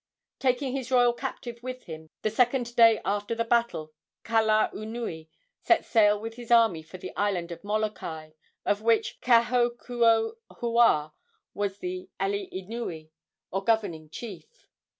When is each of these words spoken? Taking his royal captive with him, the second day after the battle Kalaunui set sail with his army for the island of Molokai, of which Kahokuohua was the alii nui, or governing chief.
Taking 0.39 0.73
his 0.75 0.89
royal 0.89 1.13
captive 1.13 1.61
with 1.61 1.83
him, 1.83 2.09
the 2.23 2.31
second 2.31 2.75
day 2.75 2.99
after 3.05 3.35
the 3.35 3.45
battle 3.45 3.93
Kalaunui 4.23 5.29
set 5.61 5.85
sail 5.85 6.19
with 6.19 6.37
his 6.37 6.49
army 6.49 6.81
for 6.81 6.97
the 6.97 7.15
island 7.15 7.51
of 7.51 7.63
Molokai, 7.63 8.31
of 8.65 8.81
which 8.81 9.21
Kahokuohua 9.21 11.11
was 11.53 11.77
the 11.77 12.09
alii 12.19 12.63
nui, 12.67 13.11
or 13.51 13.63
governing 13.63 14.09
chief. 14.09 14.65